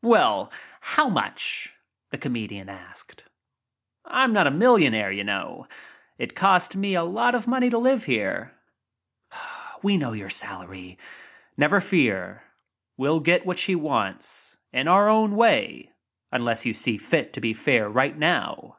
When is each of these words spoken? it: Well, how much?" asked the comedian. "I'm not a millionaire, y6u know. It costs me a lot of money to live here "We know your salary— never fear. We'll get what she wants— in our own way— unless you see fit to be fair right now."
it: 0.00 0.06
Well, 0.06 0.52
how 0.80 1.08
much?" 1.08 1.70
asked 1.70 1.76
the 2.10 2.18
comedian. 2.18 2.70
"I'm 4.04 4.32
not 4.32 4.46
a 4.46 4.50
millionaire, 4.52 5.10
y6u 5.10 5.24
know. 5.24 5.66
It 6.18 6.36
costs 6.36 6.76
me 6.76 6.94
a 6.94 7.02
lot 7.02 7.34
of 7.34 7.48
money 7.48 7.68
to 7.68 7.78
live 7.78 8.04
here 8.04 8.54
"We 9.82 9.96
know 9.96 10.12
your 10.12 10.30
salary— 10.30 10.98
never 11.56 11.80
fear. 11.80 12.44
We'll 12.96 13.18
get 13.18 13.44
what 13.44 13.58
she 13.58 13.74
wants— 13.74 14.56
in 14.72 14.86
our 14.86 15.08
own 15.08 15.34
way— 15.34 15.90
unless 16.30 16.64
you 16.64 16.74
see 16.74 16.96
fit 16.96 17.32
to 17.32 17.40
be 17.40 17.52
fair 17.52 17.88
right 17.88 18.16
now." 18.16 18.76